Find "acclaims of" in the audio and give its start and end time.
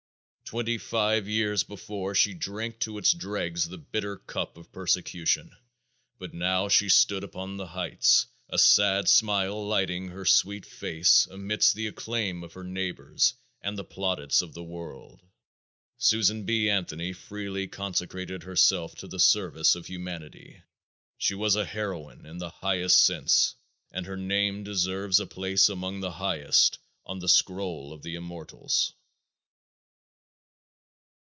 11.87-12.51